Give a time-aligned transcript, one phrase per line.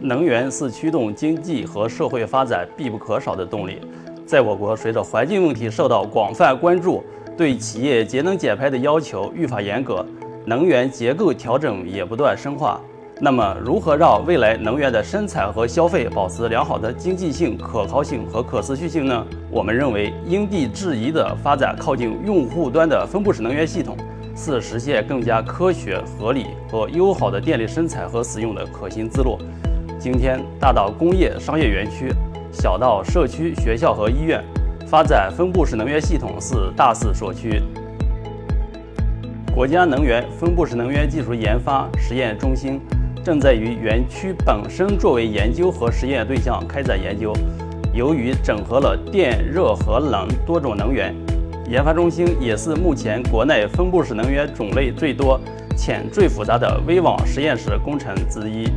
[0.00, 3.80] 能源是驱动经济和社会发展必不可少的动力。
[4.24, 7.02] 在我国，随着环境问题受到广泛关注，
[7.36, 10.04] 对企业节能减排的要求愈发严格，
[10.44, 12.80] 能源结构调整也不断深化。
[13.20, 19.26] 那么，如何让未来能源的生产和消费保持良好的经济性、可靠性和可持续性呢？
[19.50, 23.96] 我们认为，因地制宜的发展靠近用户端的分布式能源系统。
[24.36, 29.36] 是实现更加科学、合理和友好的电力生产和使用的可行之路。
[30.00, 32.14] 今天，大到工业商业园区，
[32.52, 34.40] 小到社区、学校和医院，
[34.86, 37.60] 发展分布式能源系统是大势所趋。
[39.52, 42.80] 国家能源分布式能源技术研发实验中心
[43.24, 47.32] 正在于园区本身作为研究和实验对象开展研究。
[47.92, 51.12] 由于整合了电、热和冷多种能源。
[51.68, 55.38] 研发中心也是目前国内分布式能源种类最多、
[55.76, 58.70] 且最复杂的微网实验室工程之一。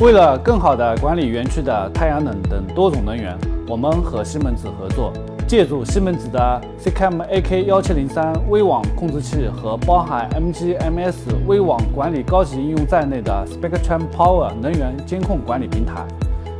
[0.00, 5.12] 为了更好地管理园区的太阳能等多种能源，我们和西门子合作，
[5.44, 11.14] 借助西门子的 CCAM AK 幺七零三微网控制器和包含 MGMS
[11.48, 16.06] 微网管理高级应用在内的 Spectrum Power 能源监控管理平台。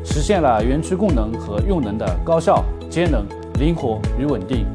[0.05, 3.25] 实现了园区供能和用能的高效、节能、
[3.61, 4.67] 灵活与稳定。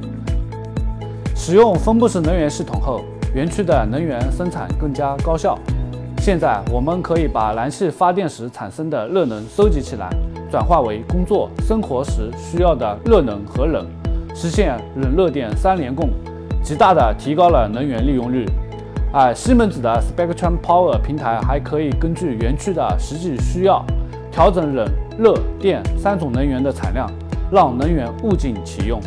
[1.36, 3.02] 使用分布式能源系统后，
[3.36, 5.60] 园区的能源生产更加高效。
[6.26, 10.10] 现在，我们可以把燃气发电时产生的热能收集起来，
[10.50, 13.86] 转化为工作、生活时需要的热能和冷，
[14.34, 16.10] 实现冷热电三联供，
[16.64, 18.46] 极大的提高了能源利用率。
[19.12, 23.86] 而西门子的 Spectrum Power 平台还可以根据园区的实际需要。
[24.32, 24.88] 调整冷、
[25.20, 27.12] 热、电三种能源的产量，
[27.52, 28.98] 让能源物尽其用。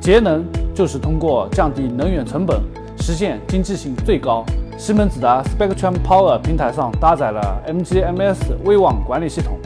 [0.00, 2.60] 节能就是通过降低能源成本，
[3.00, 4.44] 实现经济性最高。
[4.82, 9.56] 西门子的 Spectrum Power 平台上搭载了 MGMS 微网管理系统，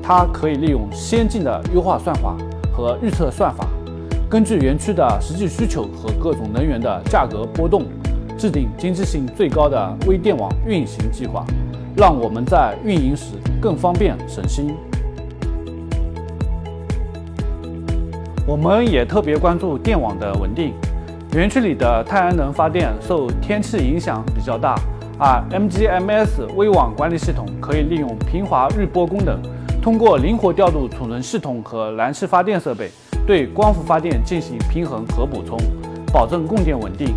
[0.00, 2.36] 它可以利用先进的优化算法
[2.72, 3.66] 和预测算法，
[4.30, 7.86] 根据园区的实际需求和各种能源的价格波动，
[8.38, 11.44] 制定经济性最高的微电网运行计划。
[11.96, 14.76] 让我们在运营时更方便省心。
[18.46, 20.72] 我们也特别关注电网的稳定。
[21.34, 24.78] 园区里的太阳能发电受天气影响比较大，
[25.18, 29.40] 而 MGMS 微网管理系统可以利用平滑滤波功能，
[29.80, 32.90] 通过灵活调度储能系统和燃气发电设备，
[33.26, 35.58] 对光伏发电进行平衡和补充，
[36.12, 37.14] 保证供电稳定。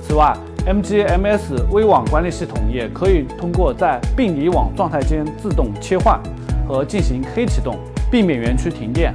[0.00, 0.34] 此外
[0.66, 6.18] ，MGMS 微网管理系统也可以通过在并离网状态间自动切换
[6.66, 7.76] 和进行黑启动，
[8.10, 9.12] 避免园区停电。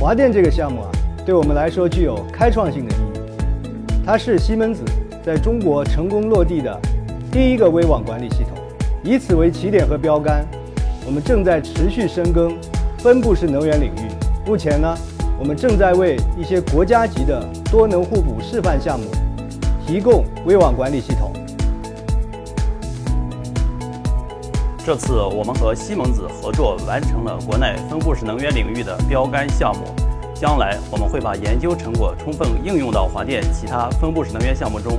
[0.00, 0.90] 华电这个项目啊，
[1.26, 3.20] 对我们来说具有开创性的意义。
[4.06, 4.82] 它是西门子
[5.24, 6.80] 在中国成功落地的
[7.32, 8.52] 第一个微网管理系统，
[9.02, 10.46] 以此为起点和标杆，
[11.04, 12.56] 我们正在持续深耕
[12.98, 14.08] 分布式能源领域。
[14.46, 14.96] 目前呢。
[15.40, 19.06] 我们正在为一些国家级的多能互补示范项目
[19.86, 21.32] 提供微网管理系统。
[24.88, 29.84] 这次我们和西门子合作完成了国内分布式能源领域的标杆项目，
[30.34, 34.98] 将来我们会把研究成果充分应用到华电其他分布式能源项目中。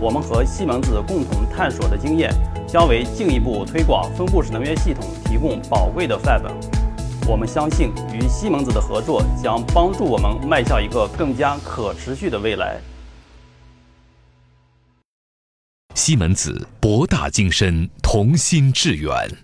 [0.00, 2.32] 我们和西门子共同探索的经验，
[2.64, 6.52] 将为进一步推广分布式能源系统提供宝贵的范本。
[7.28, 12.76] 我们相信，与西门子的合作将帮助我们迈向一个更加可持续的未来。
[16.06, 19.43] 西门子博大精深，同心致远。